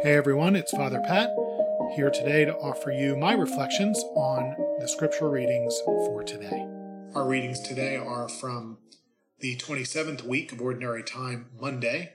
Hey 0.00 0.14
everyone, 0.14 0.54
it's 0.54 0.70
Father 0.70 1.00
Pat 1.00 1.34
here 1.96 2.08
today 2.08 2.44
to 2.44 2.54
offer 2.58 2.92
you 2.92 3.16
my 3.16 3.32
reflections 3.32 3.98
on 4.14 4.54
the 4.78 4.86
scripture 4.86 5.28
readings 5.28 5.76
for 5.84 6.22
today. 6.22 6.68
Our 7.16 7.26
readings 7.26 7.58
today 7.58 7.96
are 7.96 8.28
from 8.28 8.78
the 9.40 9.56
27th 9.56 10.22
week 10.22 10.52
of 10.52 10.62
Ordinary 10.62 11.02
Time, 11.02 11.46
Monday. 11.60 12.12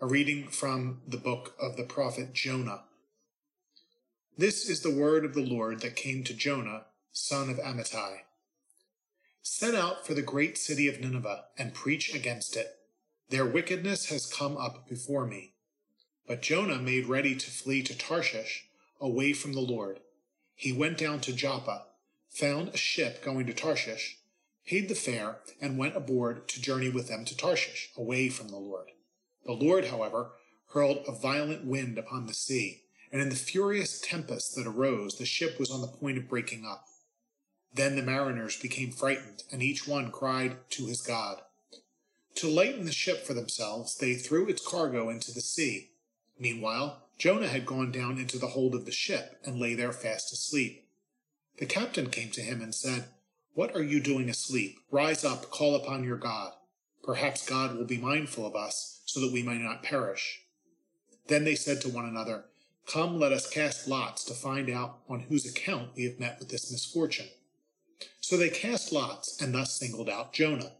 A 0.00 0.08
reading 0.08 0.48
from 0.48 1.02
the 1.06 1.18
book 1.18 1.54
of 1.60 1.76
the 1.76 1.84
prophet 1.84 2.32
Jonah. 2.32 2.82
This 4.36 4.68
is 4.68 4.80
the 4.80 4.90
word 4.90 5.24
of 5.24 5.34
the 5.34 5.46
Lord 5.46 5.82
that 5.82 5.94
came 5.94 6.24
to 6.24 6.34
Jonah, 6.34 6.86
son 7.12 7.48
of 7.48 7.58
Amittai. 7.58 8.22
Set 9.40 9.76
out 9.76 10.04
for 10.04 10.14
the 10.14 10.22
great 10.22 10.58
city 10.58 10.88
of 10.88 10.98
Nineveh 10.98 11.44
and 11.56 11.74
preach 11.74 12.12
against 12.12 12.56
it. 12.56 12.74
Their 13.28 13.46
wickedness 13.46 14.06
has 14.06 14.26
come 14.26 14.56
up 14.56 14.88
before 14.88 15.28
me. 15.28 15.52
But 16.26 16.42
Jonah 16.42 16.78
made 16.78 17.06
ready 17.06 17.36
to 17.36 17.50
flee 17.50 17.82
to 17.84 17.96
Tarshish, 17.96 18.66
away 19.00 19.32
from 19.32 19.52
the 19.52 19.60
Lord. 19.60 20.00
He 20.54 20.72
went 20.72 20.98
down 20.98 21.20
to 21.20 21.32
Joppa, 21.32 21.84
found 22.28 22.70
a 22.70 22.76
ship 22.76 23.22
going 23.22 23.46
to 23.46 23.54
Tarshish, 23.54 24.18
paid 24.66 24.88
the 24.88 24.94
fare, 24.94 25.38
and 25.60 25.78
went 25.78 25.96
aboard 25.96 26.48
to 26.48 26.60
journey 26.60 26.88
with 26.88 27.06
them 27.08 27.24
to 27.26 27.36
Tarshish, 27.36 27.90
away 27.96 28.28
from 28.28 28.48
the 28.48 28.56
Lord. 28.56 28.90
The 29.44 29.52
Lord, 29.52 29.86
however, 29.86 30.32
hurled 30.70 31.04
a 31.06 31.12
violent 31.12 31.64
wind 31.64 31.96
upon 31.96 32.26
the 32.26 32.34
sea, 32.34 32.82
and 33.12 33.22
in 33.22 33.28
the 33.28 33.36
furious 33.36 34.00
tempest 34.00 34.56
that 34.56 34.66
arose, 34.66 35.18
the 35.18 35.24
ship 35.24 35.60
was 35.60 35.70
on 35.70 35.80
the 35.80 35.86
point 35.86 36.18
of 36.18 36.28
breaking 36.28 36.64
up. 36.64 36.86
Then 37.72 37.94
the 37.94 38.02
mariners 38.02 38.60
became 38.60 38.90
frightened, 38.90 39.44
and 39.52 39.62
each 39.62 39.86
one 39.86 40.10
cried 40.10 40.56
to 40.70 40.86
his 40.86 41.02
God. 41.02 41.42
To 42.36 42.48
lighten 42.48 42.84
the 42.84 42.92
ship 42.92 43.24
for 43.24 43.32
themselves, 43.32 43.96
they 43.96 44.14
threw 44.14 44.48
its 44.48 44.66
cargo 44.66 45.08
into 45.08 45.32
the 45.32 45.40
sea. 45.40 45.90
Meanwhile, 46.38 47.02
Jonah 47.18 47.48
had 47.48 47.66
gone 47.66 47.90
down 47.90 48.18
into 48.18 48.38
the 48.38 48.48
hold 48.48 48.74
of 48.74 48.84
the 48.84 48.92
ship 48.92 49.40
and 49.44 49.58
lay 49.58 49.74
there 49.74 49.92
fast 49.92 50.32
asleep. 50.32 50.86
The 51.58 51.66
captain 51.66 52.10
came 52.10 52.30
to 52.32 52.42
him 52.42 52.60
and 52.60 52.74
said, 52.74 53.06
What 53.54 53.74
are 53.74 53.82
you 53.82 54.00
doing 54.00 54.28
asleep? 54.28 54.78
Rise 54.90 55.24
up, 55.24 55.50
call 55.50 55.74
upon 55.74 56.04
your 56.04 56.18
God. 56.18 56.52
Perhaps 57.02 57.48
God 57.48 57.76
will 57.76 57.84
be 57.84 57.98
mindful 57.98 58.46
of 58.46 58.54
us, 58.54 59.00
so 59.06 59.20
that 59.20 59.32
we 59.32 59.42
may 59.42 59.58
not 59.58 59.82
perish. 59.82 60.42
Then 61.28 61.44
they 61.44 61.54
said 61.54 61.80
to 61.82 61.88
one 61.88 62.04
another, 62.04 62.44
Come, 62.86 63.18
let 63.18 63.32
us 63.32 63.48
cast 63.48 63.88
lots 63.88 64.24
to 64.24 64.34
find 64.34 64.68
out 64.68 64.98
on 65.08 65.20
whose 65.20 65.46
account 65.46 65.90
we 65.96 66.04
have 66.04 66.20
met 66.20 66.38
with 66.38 66.50
this 66.50 66.70
misfortune. 66.70 67.28
So 68.20 68.36
they 68.36 68.50
cast 68.50 68.92
lots 68.92 69.40
and 69.40 69.54
thus 69.54 69.78
singled 69.78 70.08
out 70.08 70.32
Jonah. 70.32 70.72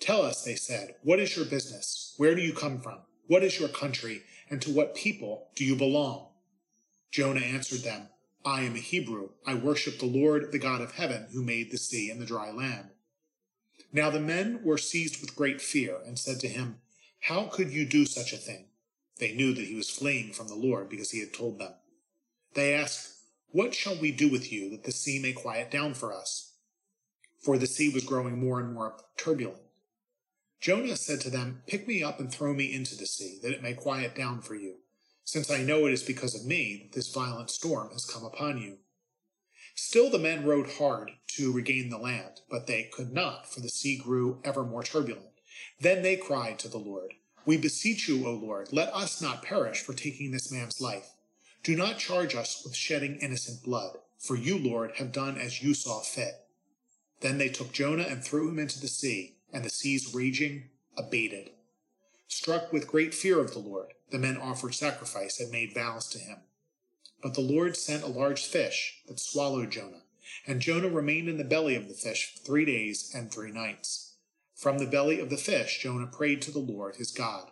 Tell 0.00 0.22
us, 0.22 0.44
they 0.44 0.54
said, 0.54 0.94
what 1.02 1.18
is 1.18 1.36
your 1.36 1.44
business? 1.44 2.14
Where 2.16 2.34
do 2.34 2.40
you 2.40 2.52
come 2.52 2.80
from? 2.80 2.98
What 3.28 3.44
is 3.44 3.60
your 3.60 3.68
country? 3.68 4.22
And 4.50 4.60
to 4.62 4.70
what 4.70 4.96
people 4.96 5.48
do 5.54 5.64
you 5.64 5.76
belong? 5.76 6.26
Jonah 7.12 7.40
answered 7.40 7.80
them, 7.80 8.08
I 8.44 8.62
am 8.62 8.74
a 8.74 8.78
Hebrew. 8.78 9.30
I 9.46 9.54
worship 9.54 9.98
the 9.98 10.06
Lord, 10.06 10.50
the 10.50 10.58
God 10.58 10.80
of 10.80 10.92
heaven, 10.92 11.28
who 11.32 11.42
made 11.42 11.70
the 11.70 11.78
sea 11.78 12.10
and 12.10 12.20
the 12.20 12.26
dry 12.26 12.50
land. 12.50 12.90
Now 13.92 14.10
the 14.10 14.20
men 14.20 14.60
were 14.64 14.78
seized 14.78 15.20
with 15.20 15.36
great 15.36 15.60
fear 15.60 15.98
and 16.06 16.18
said 16.18 16.40
to 16.40 16.48
him, 16.48 16.80
How 17.20 17.44
could 17.44 17.70
you 17.70 17.86
do 17.86 18.06
such 18.06 18.32
a 18.32 18.38
thing? 18.38 18.66
They 19.18 19.34
knew 19.34 19.52
that 19.54 19.66
he 19.66 19.74
was 19.74 19.90
fleeing 19.90 20.32
from 20.32 20.48
the 20.48 20.54
Lord 20.54 20.88
because 20.88 21.10
he 21.10 21.20
had 21.20 21.34
told 21.34 21.58
them. 21.58 21.74
They 22.54 22.74
asked, 22.74 23.10
What 23.50 23.74
shall 23.74 23.98
we 23.98 24.12
do 24.12 24.30
with 24.30 24.50
you 24.52 24.70
that 24.70 24.84
the 24.84 24.92
sea 24.92 25.18
may 25.18 25.32
quiet 25.32 25.70
down 25.70 25.94
for 25.94 26.14
us? 26.14 26.54
For 27.42 27.58
the 27.58 27.66
sea 27.66 27.88
was 27.88 28.04
growing 28.04 28.38
more 28.38 28.60
and 28.60 28.72
more 28.72 28.96
turbulent. 29.16 29.60
Jonah 30.60 30.96
said 30.96 31.20
to 31.20 31.30
them, 31.30 31.62
Pick 31.68 31.86
me 31.86 32.02
up 32.02 32.18
and 32.18 32.32
throw 32.32 32.52
me 32.52 32.72
into 32.74 32.96
the 32.96 33.06
sea, 33.06 33.38
that 33.42 33.52
it 33.52 33.62
may 33.62 33.74
quiet 33.74 34.16
down 34.16 34.40
for 34.40 34.56
you, 34.56 34.78
since 35.24 35.50
I 35.50 35.62
know 35.62 35.86
it 35.86 35.92
is 35.92 36.02
because 36.02 36.34
of 36.34 36.44
me 36.44 36.82
that 36.82 36.96
this 36.96 37.12
violent 37.12 37.50
storm 37.50 37.92
has 37.92 38.04
come 38.04 38.24
upon 38.24 38.58
you. 38.58 38.78
Still 39.76 40.10
the 40.10 40.18
men 40.18 40.44
rowed 40.44 40.68
hard 40.70 41.12
to 41.36 41.52
regain 41.52 41.90
the 41.90 41.98
land, 41.98 42.40
but 42.50 42.66
they 42.66 42.90
could 42.92 43.12
not, 43.12 43.48
for 43.48 43.60
the 43.60 43.68
sea 43.68 43.96
grew 43.96 44.40
ever 44.42 44.64
more 44.64 44.82
turbulent. 44.82 45.26
Then 45.80 46.02
they 46.02 46.16
cried 46.16 46.58
to 46.58 46.68
the 46.68 46.78
Lord, 46.78 47.14
We 47.46 47.56
beseech 47.56 48.08
you, 48.08 48.26
O 48.26 48.32
Lord, 48.32 48.72
let 48.72 48.92
us 48.92 49.22
not 49.22 49.44
perish 49.44 49.80
for 49.80 49.92
taking 49.92 50.32
this 50.32 50.50
man's 50.50 50.80
life. 50.80 51.12
Do 51.62 51.76
not 51.76 51.98
charge 51.98 52.34
us 52.34 52.62
with 52.64 52.74
shedding 52.74 53.18
innocent 53.18 53.62
blood, 53.62 53.98
for 54.18 54.34
you, 54.34 54.58
Lord, 54.58 54.96
have 54.96 55.12
done 55.12 55.38
as 55.38 55.62
you 55.62 55.74
saw 55.74 56.00
fit. 56.00 56.34
Then 57.20 57.38
they 57.38 57.48
took 57.48 57.72
Jonah 57.72 58.06
and 58.08 58.24
threw 58.24 58.48
him 58.48 58.58
into 58.58 58.80
the 58.80 58.88
sea 58.88 59.37
and 59.52 59.64
the 59.64 59.70
seas 59.70 60.14
raging 60.14 60.70
abated. 60.96 61.50
Struck 62.26 62.72
with 62.72 62.86
great 62.86 63.14
fear 63.14 63.40
of 63.40 63.52
the 63.52 63.58
Lord, 63.58 63.94
the 64.10 64.18
men 64.18 64.36
offered 64.36 64.74
sacrifice 64.74 65.40
and 65.40 65.50
made 65.50 65.74
vows 65.74 66.08
to 66.10 66.18
him. 66.18 66.38
But 67.22 67.34
the 67.34 67.40
Lord 67.40 67.76
sent 67.76 68.04
a 68.04 68.08
large 68.08 68.44
fish 68.44 69.02
that 69.08 69.18
swallowed 69.18 69.70
Jonah, 69.70 70.02
and 70.46 70.60
Jonah 70.60 70.88
remained 70.88 71.28
in 71.28 71.38
the 71.38 71.44
belly 71.44 71.74
of 71.74 71.88
the 71.88 71.94
fish 71.94 72.36
three 72.44 72.64
days 72.64 73.10
and 73.14 73.30
three 73.30 73.50
nights. 73.50 74.14
From 74.54 74.78
the 74.78 74.86
belly 74.86 75.20
of 75.20 75.30
the 75.30 75.36
fish, 75.36 75.82
Jonah 75.82 76.06
prayed 76.06 76.42
to 76.42 76.50
the 76.50 76.58
Lord 76.58 76.96
his 76.96 77.10
God. 77.10 77.50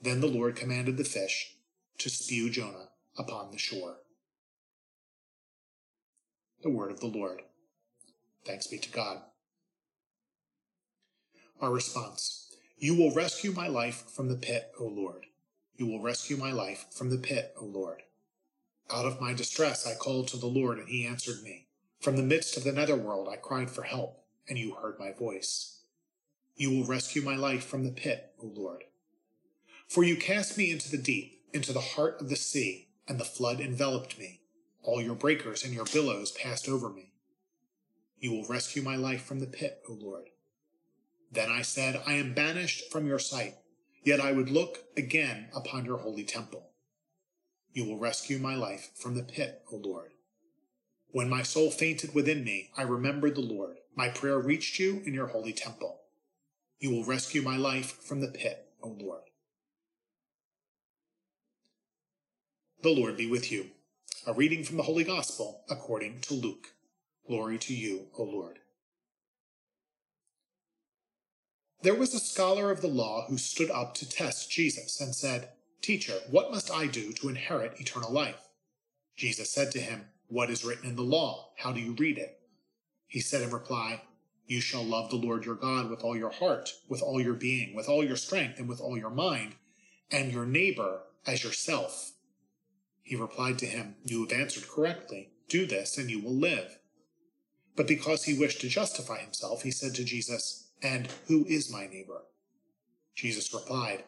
Then 0.00 0.20
the 0.20 0.26
Lord 0.26 0.56
commanded 0.56 0.96
the 0.96 1.04
fish 1.04 1.56
to 1.98 2.10
spew 2.10 2.50
Jonah 2.50 2.90
upon 3.16 3.50
the 3.50 3.58
shore. 3.58 3.96
The 6.62 6.70
word 6.70 6.92
of 6.92 7.00
the 7.00 7.06
Lord. 7.06 7.42
Thanks 8.44 8.66
be 8.66 8.78
to 8.78 8.90
God. 8.90 9.22
Our 11.62 11.70
response 11.70 12.56
You 12.76 12.96
will 12.96 13.14
rescue 13.14 13.52
my 13.52 13.68
life 13.68 14.10
from 14.10 14.28
the 14.28 14.34
pit, 14.34 14.72
O 14.80 14.84
Lord. 14.84 15.26
You 15.76 15.86
will 15.86 16.02
rescue 16.02 16.36
my 16.36 16.50
life 16.50 16.86
from 16.90 17.08
the 17.08 17.18
pit, 17.18 17.54
O 17.56 17.64
Lord. 17.64 18.02
Out 18.90 19.06
of 19.06 19.20
my 19.20 19.32
distress 19.32 19.86
I 19.86 19.94
called 19.94 20.26
to 20.28 20.36
the 20.36 20.48
Lord, 20.48 20.80
and 20.80 20.88
he 20.88 21.06
answered 21.06 21.40
me. 21.44 21.68
From 22.00 22.16
the 22.16 22.24
midst 22.24 22.56
of 22.56 22.64
the 22.64 22.72
netherworld 22.72 23.28
I 23.28 23.36
cried 23.36 23.70
for 23.70 23.84
help, 23.84 24.24
and 24.48 24.58
you 24.58 24.74
heard 24.74 24.98
my 24.98 25.12
voice. 25.12 25.82
You 26.56 26.70
will 26.70 26.84
rescue 26.84 27.22
my 27.22 27.36
life 27.36 27.64
from 27.64 27.84
the 27.84 27.92
pit, 27.92 28.32
O 28.42 28.46
Lord. 28.46 28.82
For 29.86 30.02
you 30.02 30.16
cast 30.16 30.58
me 30.58 30.68
into 30.72 30.90
the 30.90 30.98
deep, 30.98 31.44
into 31.52 31.72
the 31.72 31.80
heart 31.80 32.20
of 32.20 32.28
the 32.28 32.34
sea, 32.34 32.88
and 33.06 33.20
the 33.20 33.24
flood 33.24 33.60
enveloped 33.60 34.18
me. 34.18 34.40
All 34.82 35.00
your 35.00 35.14
breakers 35.14 35.62
and 35.62 35.72
your 35.72 35.84
billows 35.84 36.32
passed 36.32 36.68
over 36.68 36.88
me. 36.88 37.12
You 38.18 38.32
will 38.32 38.48
rescue 38.48 38.82
my 38.82 38.96
life 38.96 39.22
from 39.22 39.38
the 39.38 39.46
pit, 39.46 39.80
O 39.88 39.92
Lord. 39.92 40.31
Then 41.32 41.50
I 41.50 41.62
said, 41.62 42.02
I 42.06 42.14
am 42.14 42.34
banished 42.34 42.92
from 42.92 43.06
your 43.06 43.18
sight, 43.18 43.54
yet 44.04 44.20
I 44.20 44.32
would 44.32 44.50
look 44.50 44.84
again 44.96 45.48
upon 45.54 45.86
your 45.86 45.96
holy 45.96 46.24
temple. 46.24 46.68
You 47.72 47.86
will 47.86 47.98
rescue 47.98 48.38
my 48.38 48.54
life 48.54 48.90
from 48.94 49.14
the 49.14 49.22
pit, 49.22 49.62
O 49.72 49.76
Lord. 49.76 50.10
When 51.10 51.30
my 51.30 51.42
soul 51.42 51.70
fainted 51.70 52.14
within 52.14 52.44
me, 52.44 52.70
I 52.76 52.82
remembered 52.82 53.34
the 53.34 53.40
Lord. 53.40 53.76
My 53.94 54.08
prayer 54.08 54.38
reached 54.38 54.78
you 54.78 55.02
in 55.06 55.14
your 55.14 55.28
holy 55.28 55.54
temple. 55.54 56.00
You 56.78 56.90
will 56.90 57.04
rescue 57.04 57.40
my 57.40 57.56
life 57.56 58.02
from 58.02 58.20
the 58.20 58.28
pit, 58.28 58.66
O 58.82 58.88
Lord. 58.88 59.22
The 62.82 62.90
Lord 62.90 63.16
be 63.16 63.26
with 63.26 63.50
you. 63.50 63.70
A 64.26 64.34
reading 64.34 64.64
from 64.64 64.76
the 64.76 64.82
Holy 64.82 65.04
Gospel 65.04 65.64
according 65.70 66.20
to 66.22 66.34
Luke. 66.34 66.74
Glory 67.26 67.56
to 67.58 67.74
you, 67.74 68.08
O 68.18 68.24
Lord. 68.24 68.58
There 71.82 71.94
was 71.96 72.14
a 72.14 72.20
scholar 72.20 72.70
of 72.70 72.80
the 72.80 72.86
law 72.86 73.26
who 73.26 73.36
stood 73.36 73.70
up 73.70 73.94
to 73.94 74.08
test 74.08 74.48
Jesus 74.50 75.00
and 75.00 75.12
said, 75.12 75.48
Teacher, 75.80 76.14
what 76.30 76.52
must 76.52 76.70
I 76.70 76.86
do 76.86 77.12
to 77.14 77.28
inherit 77.28 77.80
eternal 77.80 78.12
life? 78.12 78.48
Jesus 79.16 79.50
said 79.50 79.72
to 79.72 79.80
him, 79.80 80.06
What 80.28 80.48
is 80.48 80.64
written 80.64 80.88
in 80.88 80.94
the 80.94 81.02
law? 81.02 81.50
How 81.56 81.72
do 81.72 81.80
you 81.80 81.94
read 81.94 82.18
it? 82.18 82.38
He 83.08 83.18
said 83.18 83.42
in 83.42 83.50
reply, 83.50 84.02
You 84.46 84.60
shall 84.60 84.84
love 84.84 85.10
the 85.10 85.16
Lord 85.16 85.44
your 85.44 85.56
God 85.56 85.90
with 85.90 86.04
all 86.04 86.16
your 86.16 86.30
heart, 86.30 86.72
with 86.88 87.02
all 87.02 87.20
your 87.20 87.34
being, 87.34 87.74
with 87.74 87.88
all 87.88 88.04
your 88.04 88.16
strength, 88.16 88.60
and 88.60 88.68
with 88.68 88.80
all 88.80 88.96
your 88.96 89.10
mind, 89.10 89.56
and 90.08 90.32
your 90.32 90.46
neighbor 90.46 91.00
as 91.26 91.42
yourself. 91.42 92.12
He 93.02 93.16
replied 93.16 93.58
to 93.58 93.66
him, 93.66 93.96
You 94.04 94.22
have 94.22 94.32
answered 94.32 94.68
correctly. 94.68 95.32
Do 95.48 95.66
this, 95.66 95.98
and 95.98 96.08
you 96.08 96.22
will 96.22 96.36
live. 96.36 96.78
But 97.74 97.88
because 97.88 98.24
he 98.24 98.38
wished 98.38 98.60
to 98.60 98.68
justify 98.68 99.18
himself, 99.18 99.64
he 99.64 99.72
said 99.72 99.96
to 99.96 100.04
Jesus, 100.04 100.68
and 100.82 101.08
who 101.28 101.44
is 101.46 101.70
my 101.70 101.86
neighbor? 101.86 102.22
Jesus 103.14 103.52
replied, 103.54 104.04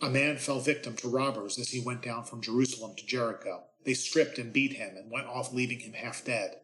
A 0.00 0.08
man 0.08 0.36
fell 0.36 0.60
victim 0.60 0.94
to 0.96 1.08
robbers 1.08 1.58
as 1.58 1.70
he 1.70 1.80
went 1.80 2.02
down 2.02 2.24
from 2.24 2.40
Jerusalem 2.40 2.94
to 2.96 3.06
Jericho. 3.06 3.64
They 3.84 3.94
stripped 3.94 4.38
and 4.38 4.52
beat 4.52 4.74
him 4.74 4.96
and 4.96 5.10
went 5.10 5.26
off, 5.26 5.52
leaving 5.52 5.80
him 5.80 5.92
half 5.92 6.24
dead. 6.24 6.56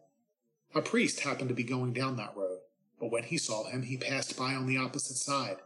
A 0.73 0.81
priest 0.81 1.19
happened 1.21 1.49
to 1.49 1.55
be 1.55 1.63
going 1.63 1.93
down 1.93 2.15
that 2.17 2.35
road, 2.35 2.59
but 2.99 3.11
when 3.11 3.23
he 3.23 3.37
saw 3.37 3.65
him, 3.69 3.83
he 3.83 3.97
passed 3.97 4.37
by 4.37 4.53
on 4.53 4.67
the 4.67 4.77
opposite 4.77 5.17
side. 5.17 5.57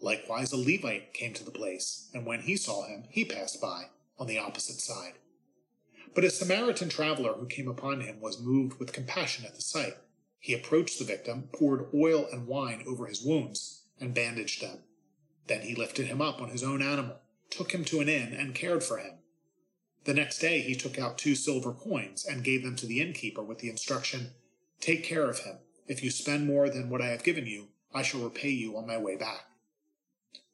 Likewise, 0.00 0.52
a 0.52 0.56
Levite 0.56 1.14
came 1.14 1.32
to 1.32 1.44
the 1.44 1.50
place, 1.50 2.10
and 2.12 2.26
when 2.26 2.40
he 2.40 2.56
saw 2.56 2.86
him, 2.86 3.04
he 3.08 3.24
passed 3.24 3.60
by 3.60 3.84
on 4.18 4.26
the 4.26 4.38
opposite 4.38 4.80
side. 4.80 5.14
But 6.14 6.24
a 6.24 6.30
Samaritan 6.30 6.90
traveler 6.90 7.32
who 7.32 7.46
came 7.46 7.68
upon 7.68 8.00
him 8.02 8.20
was 8.20 8.40
moved 8.40 8.78
with 8.78 8.92
compassion 8.92 9.46
at 9.46 9.54
the 9.54 9.62
sight. 9.62 9.96
He 10.42 10.54
approached 10.54 10.98
the 10.98 11.04
victim, 11.04 11.48
poured 11.52 11.86
oil 11.94 12.26
and 12.32 12.48
wine 12.48 12.82
over 12.84 13.06
his 13.06 13.22
wounds, 13.22 13.84
and 14.00 14.12
bandaged 14.12 14.60
them. 14.60 14.80
Then 15.46 15.60
he 15.60 15.76
lifted 15.76 16.08
him 16.08 16.20
up 16.20 16.42
on 16.42 16.48
his 16.48 16.64
own 16.64 16.82
animal, 16.82 17.20
took 17.48 17.70
him 17.70 17.84
to 17.84 18.00
an 18.00 18.08
inn 18.08 18.32
and 18.32 18.52
cared 18.52 18.82
for 18.82 18.98
him. 18.98 19.18
The 20.02 20.14
next 20.14 20.40
day 20.40 20.60
he 20.60 20.74
took 20.74 20.98
out 20.98 21.16
two 21.16 21.36
silver 21.36 21.72
coins 21.72 22.24
and 22.24 22.42
gave 22.42 22.64
them 22.64 22.74
to 22.74 22.86
the 22.86 23.00
innkeeper 23.00 23.40
with 23.40 23.60
the 23.60 23.70
instruction, 23.70 24.32
Take 24.80 25.04
care 25.04 25.30
of 25.30 25.38
him. 25.38 25.58
If 25.86 26.02
you 26.02 26.10
spend 26.10 26.44
more 26.44 26.68
than 26.68 26.90
what 26.90 27.00
I 27.00 27.10
have 27.10 27.22
given 27.22 27.46
you, 27.46 27.68
I 27.94 28.02
shall 28.02 28.22
repay 28.22 28.50
you 28.50 28.76
on 28.76 28.84
my 28.84 28.98
way 28.98 29.14
back. 29.14 29.44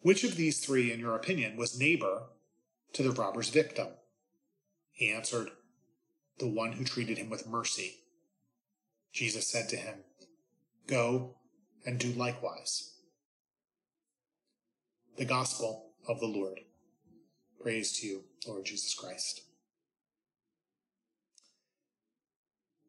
Which 0.02 0.22
of 0.22 0.36
these 0.36 0.60
three, 0.60 0.92
in 0.92 1.00
your 1.00 1.16
opinion, 1.16 1.56
was 1.56 1.80
neighbor 1.80 2.24
to 2.92 3.02
the 3.02 3.12
robber's 3.12 3.48
victim? 3.48 3.88
He 4.92 5.10
answered, 5.10 5.52
The 6.40 6.46
one 6.46 6.72
who 6.72 6.84
treated 6.84 7.16
him 7.16 7.30
with 7.30 7.48
mercy. 7.48 8.00
Jesus 9.18 9.48
said 9.48 9.68
to 9.70 9.76
him, 9.76 9.96
Go 10.86 11.34
and 11.84 11.98
do 11.98 12.12
likewise. 12.12 12.92
The 15.16 15.24
Gospel 15.24 15.86
of 16.06 16.20
the 16.20 16.26
Lord. 16.26 16.60
Praise 17.60 17.98
to 17.98 18.06
you, 18.06 18.22
Lord 18.46 18.64
Jesus 18.64 18.94
Christ. 18.94 19.40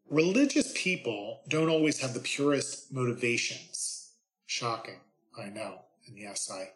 Religious 0.08 0.72
people 0.76 1.42
don't 1.50 1.68
always 1.68 2.00
have 2.02 2.14
the 2.14 2.20
purest 2.20 2.94
motivations. 2.94 4.12
Shocking, 4.46 5.00
I 5.36 5.50
know. 5.50 5.80
And 6.08 6.16
yes, 6.16 6.52
I 6.54 6.70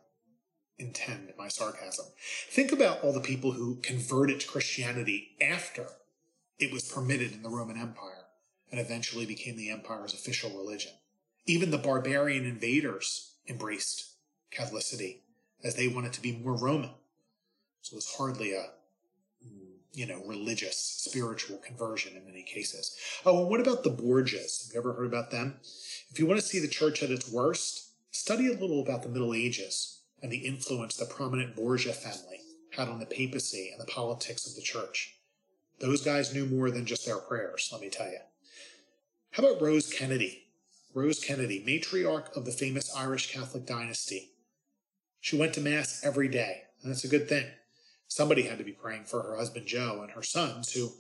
intend 0.80 1.32
my 1.38 1.48
sarcasm. 1.48 2.08
Think 2.50 2.72
about 2.72 3.04
all 3.04 3.14
the 3.14 3.20
people 3.20 3.52
who 3.52 3.76
converted 3.84 4.40
to 4.40 4.48
Christianity 4.48 5.36
after 5.40 5.86
it 6.58 6.74
was 6.74 6.92
permitted 6.92 7.34
in 7.34 7.44
the 7.44 7.50
Roman 7.50 7.78
Empire 7.78 8.23
and 8.74 8.82
eventually 8.82 9.28
became 9.28 9.56
the 9.56 9.70
empire's 9.70 10.16
official 10.16 10.50
religion. 10.50 10.92
Even 11.46 11.70
the 11.70 11.78
barbarian 11.78 12.44
invaders 12.44 13.36
embraced 13.48 14.16
Catholicity 14.52 15.20
as 15.64 15.76
they 15.76 15.88
wanted 15.88 16.12
to 16.14 16.22
be 16.24 16.32
more 16.32 16.58
Roman. 16.58 16.90
So 17.84 17.94
it 17.94 17.98
was 17.98 18.16
hardly 18.18 18.56
a 18.56 18.72
you 19.94 20.08
know, 20.08 20.24
religious, 20.26 20.76
spiritual 20.76 21.60
conversion 21.60 22.18
in 22.18 22.26
many 22.26 22.42
cases. 22.42 22.98
Oh, 23.28 23.42
and 23.42 23.50
what 23.52 23.60
about 23.60 23.84
the 23.84 23.92
Borgias? 23.92 24.66
Have 24.66 24.74
you 24.74 24.80
ever 24.80 24.94
heard 24.94 25.06
about 25.06 25.30
them? 25.30 25.60
If 26.10 26.18
you 26.18 26.26
want 26.26 26.40
to 26.40 26.46
see 26.46 26.58
the 26.58 26.68
church 26.68 27.04
at 27.04 27.12
its 27.12 27.32
worst, 27.32 27.92
study 28.10 28.48
a 28.48 28.58
little 28.58 28.82
about 28.82 29.04
the 29.04 29.10
Middle 29.10 29.36
Ages 29.36 30.00
and 30.24 30.32
the 30.32 30.48
influence 30.48 30.96
the 30.96 31.06
prominent 31.06 31.56
Borgia 31.56 31.94
family 31.94 32.40
had 32.72 32.88
on 32.88 33.00
the 33.00 33.06
papacy 33.06 33.70
and 33.72 33.80
the 33.80 33.92
politics 33.92 34.48
of 34.48 34.56
the 34.56 34.64
church. 34.64 35.16
Those 35.80 36.04
guys 36.04 36.34
knew 36.34 36.48
more 36.48 36.72
than 36.72 36.88
just 36.88 37.06
their 37.06 37.20
prayers, 37.20 37.70
let 37.72 37.80
me 37.80 37.92
tell 37.92 38.10
you. 38.10 38.18
How 39.34 39.42
about 39.42 39.64
Rose 39.64 39.92
Kennedy? 39.92 40.44
Rose 40.94 41.20
Kennedy, 41.20 41.60
matriarch 41.66 42.38
of 42.38 42.46
the 42.46 42.52
famous 42.52 42.96
Irish 42.96 43.34
Catholic 43.34 43.66
dynasty. 43.66 44.30
She 45.22 45.36
went 45.36 45.56
to 45.56 45.62
Mass 45.62 46.06
every 46.06 46.28
day, 46.28 46.62
and 46.84 46.92
that's 46.92 47.04
a 47.04 47.08
good 47.08 47.28
thing. 47.28 47.48
Somebody 48.08 48.44
had 48.44 48.60
to 48.60 48.64
be 48.64 48.74
praying 48.74 49.06
for 49.06 49.24
her 49.24 49.36
husband 49.36 49.66
Joe 49.66 50.02
and 50.04 50.12
her 50.12 50.22
sons, 50.22 50.72
who, 50.74 50.92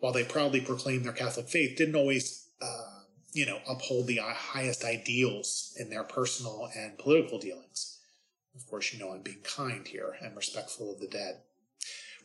while 0.00 0.12
they 0.12 0.22
proudly 0.22 0.60
proclaimed 0.60 1.06
their 1.06 1.14
Catholic 1.14 1.48
faith, 1.48 1.78
didn't 1.78 1.96
always, 1.96 2.50
uh, 2.60 3.04
you 3.32 3.46
know, 3.46 3.58
uphold 3.66 4.06
the 4.06 4.18
highest 4.18 4.84
ideals 4.84 5.74
in 5.80 5.88
their 5.88 6.04
personal 6.04 6.68
and 6.76 6.98
political 6.98 7.38
dealings. 7.38 8.00
Of 8.54 8.66
course, 8.66 8.92
you 8.92 8.98
know 8.98 9.12
I'm 9.12 9.22
being 9.22 9.40
kind 9.44 9.88
here 9.88 10.14
and 10.20 10.36
respectful 10.36 10.92
of 10.92 11.00
the 11.00 11.08
dead. 11.08 11.40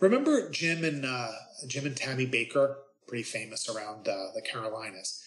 Remember 0.02 0.50
Jim 0.50 0.84
and 0.84 1.06
uh, 1.06 1.32
Jim 1.68 1.86
and 1.86 1.96
Tammy 1.96 2.28
Bakker, 2.28 2.76
pretty 3.08 3.24
famous 3.24 3.70
around 3.70 4.10
uh, 4.10 4.28
the 4.36 4.42
Carolinas. 4.42 5.24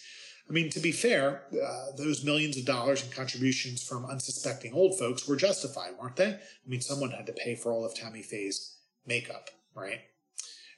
I 0.49 0.53
mean, 0.53 0.69
to 0.69 0.79
be 0.79 0.93
fair, 0.93 1.43
uh, 1.53 1.87
those 1.97 2.23
millions 2.23 2.57
of 2.57 2.65
dollars 2.65 3.03
in 3.03 3.11
contributions 3.11 3.83
from 3.83 4.05
unsuspecting 4.05 4.73
old 4.73 4.97
folks 4.97 5.27
were 5.27 5.35
justified, 5.35 5.91
weren't 5.99 6.15
they? 6.15 6.29
I 6.29 6.67
mean, 6.69 6.79
someone 6.79 7.11
had 7.11 7.25
to 7.25 7.33
pay 7.33 7.55
for 7.55 7.71
all 7.71 7.85
of 7.85 7.93
Tammy 7.93 8.21
Faye's 8.21 8.77
makeup, 9.05 9.49
right? 9.75 9.99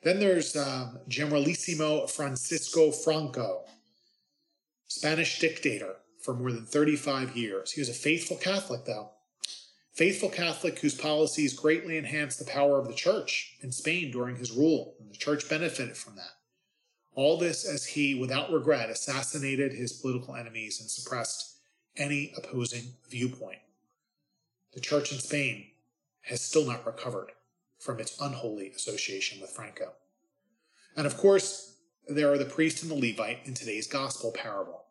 Then 0.01 0.19
there's 0.19 0.56
um, 0.56 1.00
Generalissimo 1.07 2.07
Francisco 2.07 2.92
Franco, 2.92 3.66
Spanish 4.88 5.39
dictator 5.39 5.98
for 6.24 6.33
more 6.33 6.51
than 6.51 6.66
35 6.66 7.38
years. 7.38 7.71
He 7.71 7.81
was 7.81 7.89
a 7.89 7.94
faithful 7.94 8.38
Catholic, 8.38 8.86
though. 8.86 9.12
Faithful 9.94 10.30
Catholic 10.30 10.80
whose 10.80 10.95
policies 10.95 11.54
greatly 11.54 11.98
enhanced 11.98 12.39
the 12.39 12.45
power 12.45 12.80
of 12.80 12.88
the 12.88 12.94
church 12.94 13.57
in 13.62 13.71
Spain 13.71 14.12
during 14.12 14.38
his 14.38 14.51
rule, 14.51 14.95
and 15.00 15.12
the 15.12 15.18
church 15.18 15.50
benefited 15.50 15.98
from 15.98 16.16
that. 16.16 16.38
All 17.19 17.36
this 17.36 17.66
as 17.66 17.86
he, 17.86 18.16
without 18.16 18.50
regret, 18.50 18.89
assassinated 18.89 19.74
his 19.74 19.92
political 19.92 20.38
enemies 20.38 20.80
and 20.80 20.89
suppressed 20.89 21.57
any 21.98 22.31
opposing 22.38 22.94
viewpoint. 23.10 23.60
The 24.74 24.80
church 24.80 25.12
in 25.12 25.19
Spain 25.19 25.66
has 26.21 26.39
still 26.39 26.66
not 26.66 26.86
recovered 26.86 27.33
from 27.77 28.00
its 28.00 28.18
unholy 28.21 28.69
association 28.69 29.42
with 29.42 29.50
Franco. 29.50 29.92
And 30.95 31.06
of 31.06 31.18
course, 31.18 31.75
there 32.07 32.31
are 32.31 32.38
the 32.38 32.45
priest 32.45 32.83
and 32.83 32.89
the 32.89 32.95
Levite 32.95 33.42
in 33.44 33.54
today's 33.54 33.86
gospel 33.86 34.31
parable. 34.31 34.86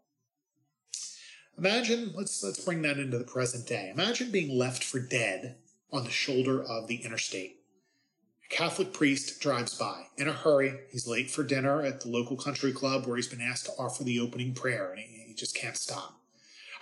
Imagine, 1.57 2.13
let's, 2.15 2.45
let's 2.45 2.63
bring 2.63 2.83
that 2.83 2.99
into 2.99 3.17
the 3.17 3.25
present 3.25 3.67
day. 3.67 3.89
Imagine 3.89 4.31
being 4.31 4.55
left 4.55 4.85
for 4.85 5.01
dead 5.01 5.57
on 5.91 6.05
the 6.05 6.11
shoulder 6.11 6.63
of 6.63 6.89
the 6.89 6.97
interstate. 6.97 7.58
Catholic 8.49 8.93
priest 8.93 9.41
drives 9.41 9.75
by 9.75 10.05
in 10.17 10.27
a 10.27 10.33
hurry. 10.33 10.81
He's 10.91 11.07
late 11.07 11.31
for 11.31 11.43
dinner 11.43 11.83
at 11.83 12.01
the 12.01 12.09
local 12.09 12.37
country 12.37 12.73
club 12.73 13.07
where 13.07 13.17
he's 13.17 13.29
been 13.29 13.43
asked 13.43 13.67
to 13.67 13.73
offer 13.73 14.05
the 14.05 14.21
opening 14.21 14.55
prayer, 14.55 14.91
and 14.91 15.01
he, 15.01 15.25
he 15.29 15.35
just 15.35 15.55
can't 15.55 15.77
stop. 15.77 16.19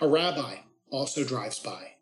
A 0.01 0.09
rabbi 0.09 0.57
also 0.91 1.25
drives 1.25 1.59
by. 1.59 1.93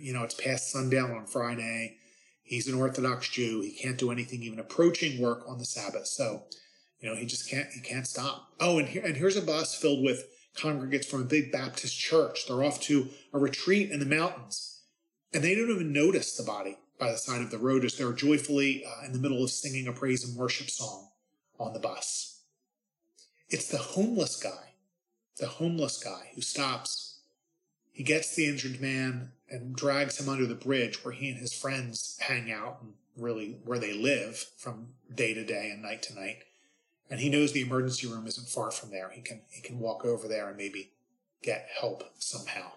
You 0.00 0.12
know, 0.12 0.24
it's 0.24 0.34
past 0.34 0.70
sundown 0.70 1.10
on 1.10 1.26
Friday. 1.26 1.98
He's 2.42 2.66
an 2.66 2.74
Orthodox 2.74 3.28
Jew. 3.28 3.60
He 3.60 3.72
can't 3.72 3.98
do 3.98 4.10
anything 4.10 4.42
even 4.42 4.58
approaching 4.58 5.20
work 5.20 5.44
on 5.46 5.58
the 5.58 5.64
Sabbath. 5.64 6.06
So, 6.06 6.44
you 6.98 7.08
know, 7.08 7.14
he 7.14 7.26
just 7.26 7.48
can't 7.48 7.68
he 7.72 7.80
can't 7.80 8.06
stop. 8.06 8.48
Oh, 8.58 8.78
and 8.78 8.88
here 8.88 9.04
and 9.04 9.16
here's 9.16 9.36
a 9.36 9.42
bus 9.42 9.74
filled 9.74 10.02
with 10.02 10.26
congregates 10.56 11.06
from 11.06 11.20
a 11.20 11.26
big 11.26 11.52
Baptist 11.52 11.96
church. 11.96 12.46
They're 12.46 12.64
off 12.64 12.80
to 12.82 13.08
a 13.32 13.38
retreat 13.38 13.90
in 13.90 14.00
the 14.00 14.06
mountains. 14.06 14.80
And 15.32 15.44
they 15.44 15.54
don't 15.54 15.70
even 15.70 15.92
notice 15.92 16.36
the 16.36 16.42
body 16.42 16.78
by 17.00 17.10
the 17.10 17.18
side 17.18 17.40
of 17.40 17.50
the 17.50 17.58
road 17.58 17.84
as 17.84 17.96
they're 17.96 18.12
joyfully 18.12 18.84
uh, 18.84 19.06
in 19.06 19.12
the 19.12 19.18
middle 19.18 19.42
of 19.42 19.50
singing 19.50 19.88
a 19.88 19.92
praise 19.92 20.22
and 20.22 20.36
worship 20.36 20.68
song 20.68 21.08
on 21.58 21.72
the 21.72 21.80
bus. 21.80 22.42
It's 23.48 23.68
the 23.68 23.78
homeless 23.78 24.36
guy, 24.36 24.74
the 25.38 25.46
homeless 25.48 25.96
guy 25.96 26.30
who 26.34 26.42
stops. 26.42 27.20
He 27.90 28.04
gets 28.04 28.36
the 28.36 28.46
injured 28.46 28.80
man 28.80 29.32
and 29.48 29.74
drags 29.74 30.20
him 30.20 30.28
under 30.28 30.46
the 30.46 30.54
bridge 30.54 31.04
where 31.04 31.14
he 31.14 31.30
and 31.30 31.38
his 31.38 31.52
friends 31.52 32.18
hang 32.20 32.52
out 32.52 32.78
and 32.82 32.92
really 33.16 33.58
where 33.64 33.78
they 33.78 33.92
live 33.92 34.46
from 34.56 34.90
day 35.12 35.34
to 35.34 35.44
day 35.44 35.70
and 35.72 35.82
night 35.82 36.02
to 36.04 36.14
night. 36.14 36.44
And 37.10 37.18
he 37.18 37.28
knows 37.28 37.52
the 37.52 37.62
emergency 37.62 38.06
room 38.06 38.26
isn't 38.26 38.48
far 38.48 38.70
from 38.70 38.90
there. 38.90 39.10
He 39.12 39.20
can 39.20 39.40
he 39.50 39.60
can 39.60 39.80
walk 39.80 40.04
over 40.04 40.28
there 40.28 40.48
and 40.48 40.56
maybe 40.56 40.92
get 41.42 41.68
help 41.80 42.04
somehow. 42.18 42.70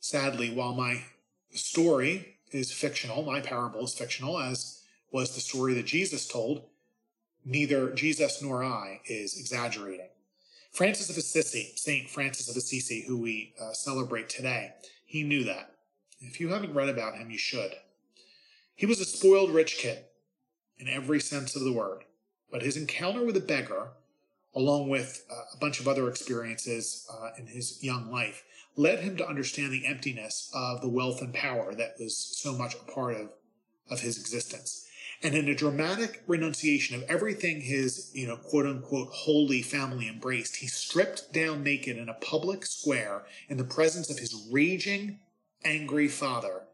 Sadly, 0.00 0.50
while 0.50 0.74
my 0.74 1.04
story 1.52 2.33
is 2.50 2.72
fictional, 2.72 3.22
my 3.22 3.40
parable 3.40 3.84
is 3.84 3.94
fictional, 3.94 4.38
as 4.38 4.82
was 5.10 5.34
the 5.34 5.40
story 5.40 5.74
that 5.74 5.86
Jesus 5.86 6.26
told, 6.26 6.62
neither 7.44 7.90
Jesus 7.90 8.42
nor 8.42 8.64
I 8.64 9.00
is 9.06 9.38
exaggerating. 9.38 10.08
Francis 10.72 11.08
of 11.08 11.16
Assisi, 11.16 11.72
Saint 11.76 12.10
Francis 12.10 12.50
of 12.50 12.56
Assisi, 12.56 13.04
who 13.06 13.16
we 13.16 13.54
uh, 13.60 13.72
celebrate 13.72 14.28
today, 14.28 14.72
he 15.06 15.22
knew 15.22 15.44
that. 15.44 15.70
If 16.20 16.40
you 16.40 16.48
haven't 16.48 16.74
read 16.74 16.88
about 16.88 17.14
him, 17.14 17.30
you 17.30 17.38
should. 17.38 17.72
He 18.74 18.86
was 18.86 18.98
a 18.98 19.04
spoiled 19.04 19.50
rich 19.50 19.78
kid 19.78 20.04
in 20.78 20.88
every 20.88 21.20
sense 21.20 21.54
of 21.54 21.62
the 21.62 21.72
word, 21.72 22.04
but 22.50 22.62
his 22.62 22.76
encounter 22.76 23.24
with 23.24 23.36
a 23.36 23.40
beggar, 23.40 23.90
along 24.54 24.88
with 24.88 25.24
uh, 25.30 25.34
a 25.54 25.58
bunch 25.58 25.80
of 25.80 25.88
other 25.88 26.08
experiences 26.08 27.06
uh, 27.12 27.30
in 27.38 27.46
his 27.46 27.82
young 27.82 28.10
life, 28.10 28.44
led 28.76 29.00
him 29.00 29.16
to 29.16 29.28
understand 29.28 29.72
the 29.72 29.86
emptiness 29.86 30.50
of 30.54 30.80
the 30.80 30.88
wealth 30.88 31.20
and 31.20 31.34
power 31.34 31.74
that 31.74 31.94
was 31.98 32.16
so 32.16 32.52
much 32.52 32.74
a 32.74 32.90
part 32.90 33.14
of, 33.14 33.30
of 33.90 34.00
his 34.00 34.18
existence. 34.18 34.86
And 35.22 35.34
in 35.34 35.48
a 35.48 35.54
dramatic 35.54 36.22
renunciation 36.26 36.96
of 36.96 37.08
everything 37.08 37.60
his, 37.60 38.10
you 38.14 38.26
know, 38.26 38.36
quote 38.36 38.66
unquote, 38.66 39.08
holy 39.10 39.62
family 39.62 40.08
embraced, 40.08 40.56
he 40.56 40.66
stripped 40.66 41.32
down 41.32 41.62
naked 41.62 41.96
in 41.96 42.08
a 42.08 42.14
public 42.14 42.66
square 42.66 43.24
in 43.48 43.56
the 43.56 43.64
presence 43.64 44.10
of 44.10 44.18
his 44.18 44.48
raging, 44.50 45.20
angry 45.64 46.08
father 46.08 46.64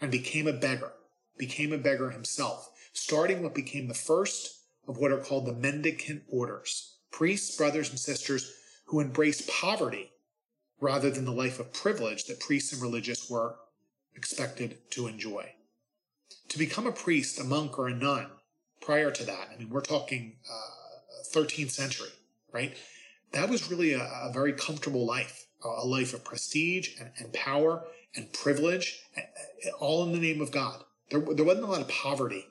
and 0.00 0.10
became 0.10 0.46
a 0.46 0.52
beggar, 0.52 0.92
became 1.38 1.72
a 1.72 1.78
beggar 1.78 2.10
himself, 2.10 2.70
starting 2.92 3.42
what 3.42 3.54
became 3.54 3.88
the 3.88 3.94
first 3.94 4.60
of 4.86 4.98
what 4.98 5.10
are 5.10 5.18
called 5.18 5.46
the 5.46 5.52
mendicant 5.52 6.22
orders, 6.28 6.95
priests, 7.16 7.56
brothers, 7.56 7.90
and 7.90 7.98
sisters 7.98 8.52
who 8.86 9.00
embraced 9.00 9.48
poverty 9.48 10.10
rather 10.80 11.10
than 11.10 11.24
the 11.24 11.32
life 11.32 11.58
of 11.58 11.72
privilege 11.72 12.24
that 12.24 12.40
priests 12.40 12.72
and 12.72 12.82
religious 12.82 13.30
were 13.30 13.56
expected 14.14 14.78
to 14.90 15.06
enjoy 15.06 15.46
to 16.48 16.58
become 16.58 16.86
a 16.86 16.92
priest, 16.92 17.40
a 17.40 17.44
monk, 17.44 17.78
or 17.78 17.88
a 17.88 17.94
nun 17.94 18.26
prior 18.80 19.10
to 19.10 19.24
that, 19.24 19.48
I 19.52 19.58
mean, 19.58 19.70
we're 19.70 19.80
talking 19.80 20.36
uh, 20.50 21.38
13th 21.38 21.70
century, 21.70 22.10
right? 22.52 22.76
That 23.32 23.50
was 23.50 23.70
really 23.70 23.94
a, 23.94 24.00
a 24.00 24.30
very 24.32 24.52
comfortable 24.52 25.04
life, 25.04 25.46
a 25.64 25.86
life 25.86 26.14
of 26.14 26.24
prestige 26.24 27.00
and, 27.00 27.10
and 27.18 27.32
power 27.32 27.84
and 28.14 28.32
privilege, 28.32 29.00
all 29.80 30.04
in 30.04 30.12
the 30.12 30.18
name 30.18 30.40
of 30.40 30.52
God. 30.52 30.84
There, 31.10 31.20
there 31.20 31.44
wasn't 31.44 31.66
a 31.66 31.70
lot 31.70 31.80
of 31.80 31.88
poverty 31.88 32.46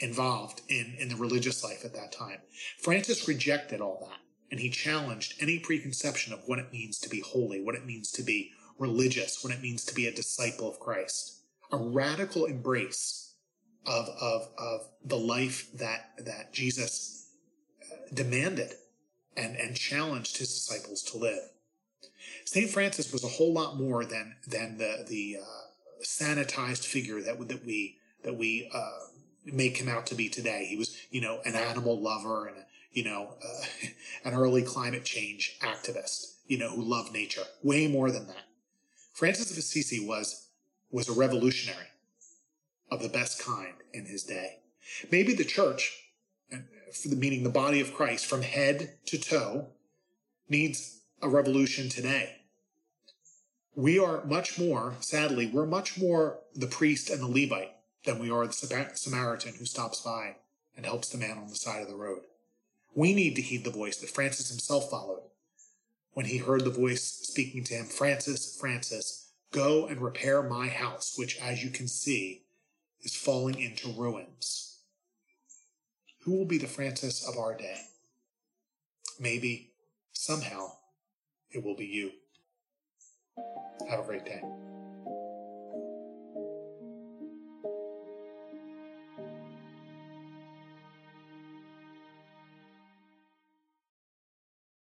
involved 0.00 0.62
in, 0.68 0.96
in 0.98 1.08
the 1.08 1.16
religious 1.16 1.62
life 1.62 1.84
at 1.84 1.94
that 1.94 2.12
time. 2.12 2.38
Francis 2.78 3.28
rejected 3.28 3.80
all 3.80 4.06
that 4.08 4.20
and 4.50 4.60
he 4.60 4.70
challenged 4.70 5.34
any 5.40 5.58
preconception 5.58 6.32
of 6.32 6.40
what 6.46 6.58
it 6.58 6.72
means 6.72 6.98
to 6.98 7.08
be 7.08 7.20
holy, 7.20 7.62
what 7.62 7.74
it 7.74 7.86
means 7.86 8.10
to 8.12 8.22
be 8.22 8.50
religious, 8.78 9.44
what 9.44 9.52
it 9.52 9.62
means 9.62 9.84
to 9.84 9.94
be 9.94 10.06
a 10.06 10.12
disciple 10.12 10.68
of 10.68 10.80
Christ. 10.80 11.42
A 11.70 11.76
radical 11.76 12.46
embrace 12.46 13.34
of, 13.86 14.08
of, 14.20 14.48
of 14.58 14.80
the 15.04 15.16
life 15.16 15.70
that, 15.74 16.10
that 16.18 16.52
Jesus 16.52 17.28
uh, 17.82 17.96
demanded 18.12 18.72
and, 19.36 19.56
and 19.56 19.76
challenged 19.76 20.38
his 20.38 20.52
disciples 20.52 21.02
to 21.04 21.18
live. 21.18 21.38
St. 22.44 22.68
Francis 22.68 23.12
was 23.12 23.22
a 23.22 23.28
whole 23.28 23.52
lot 23.52 23.78
more 23.78 24.04
than, 24.04 24.34
than 24.48 24.78
the, 24.78 25.04
the 25.08 25.36
uh, 25.40 26.04
sanitized 26.04 26.84
figure 26.84 27.20
that, 27.22 27.38
that 27.48 27.64
we, 27.64 27.98
that 28.24 28.36
we 28.36 28.68
uh, 28.74 28.90
make 29.44 29.78
him 29.78 29.88
out 29.88 30.06
to 30.06 30.14
be 30.14 30.28
today. 30.28 30.66
He 30.68 30.76
was, 30.76 30.96
you 31.10 31.20
know, 31.20 31.40
an 31.44 31.54
animal 31.54 32.00
lover 32.00 32.46
and 32.46 32.56
you 32.92 33.04
know, 33.04 33.34
uh, 33.42 33.86
an 34.24 34.34
early 34.34 34.62
climate 34.62 35.04
change 35.04 35.56
activist, 35.60 36.34
you 36.46 36.58
know, 36.58 36.70
who 36.70 36.82
loved 36.82 37.12
nature. 37.12 37.42
Way 37.62 37.86
more 37.86 38.10
than 38.10 38.26
that. 38.26 38.44
Francis 39.12 39.50
of 39.50 39.58
Assisi 39.58 40.04
was 40.04 40.48
was 40.90 41.08
a 41.08 41.12
revolutionary 41.12 41.86
of 42.90 43.02
the 43.02 43.08
best 43.08 43.44
kind 43.44 43.74
in 43.92 44.06
his 44.06 44.24
day. 44.24 44.58
Maybe 45.12 45.34
the 45.34 45.44
church, 45.44 45.96
the 46.50 47.16
meaning 47.16 47.44
the 47.44 47.50
body 47.50 47.80
of 47.80 47.94
Christ, 47.94 48.26
from 48.26 48.42
head 48.42 48.94
to 49.06 49.18
toe, 49.18 49.68
needs 50.48 51.02
a 51.22 51.28
revolution 51.28 51.88
today. 51.88 52.38
We 53.76 54.00
are 54.00 54.24
much 54.24 54.58
more, 54.58 54.94
sadly, 54.98 55.46
we're 55.46 55.66
much 55.66 55.96
more 55.96 56.40
the 56.56 56.66
priest 56.66 57.08
and 57.08 57.20
the 57.22 57.28
Levite 57.28 57.72
than 58.04 58.18
we 58.18 58.30
are 58.30 58.46
the 58.46 58.90
Samaritan 58.94 59.54
who 59.58 59.64
stops 59.64 60.00
by 60.00 60.36
and 60.76 60.86
helps 60.86 61.08
the 61.08 61.18
man 61.18 61.38
on 61.38 61.48
the 61.48 61.54
side 61.54 61.82
of 61.82 61.88
the 61.88 61.96
road. 61.96 62.22
We 62.94 63.14
need 63.14 63.36
to 63.36 63.42
heed 63.42 63.64
the 63.64 63.70
voice 63.70 63.98
that 63.98 64.10
Francis 64.10 64.48
himself 64.48 64.90
followed 64.90 65.22
when 66.12 66.26
he 66.26 66.38
heard 66.38 66.64
the 66.64 66.70
voice 66.70 67.02
speaking 67.02 67.64
to 67.64 67.74
him 67.74 67.86
Francis, 67.86 68.56
Francis, 68.58 69.32
go 69.52 69.86
and 69.86 70.00
repair 70.00 70.42
my 70.42 70.68
house, 70.68 71.14
which, 71.16 71.38
as 71.40 71.62
you 71.62 71.70
can 71.70 71.88
see, 71.88 72.42
is 73.02 73.14
falling 73.14 73.60
into 73.60 73.88
ruins. 73.88 74.80
Who 76.24 76.36
will 76.36 76.44
be 76.44 76.58
the 76.58 76.66
Francis 76.66 77.26
of 77.26 77.38
our 77.38 77.56
day? 77.56 77.80
Maybe, 79.18 79.70
somehow, 80.12 80.72
it 81.50 81.64
will 81.64 81.76
be 81.76 81.86
you. 81.86 82.10
Have 83.88 84.00
a 84.00 84.04
great 84.04 84.24
day. 84.24 84.42